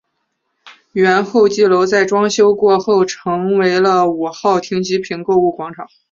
[0.93, 5.85] 原候机楼在装修过后成为了五号停机坪购物广场。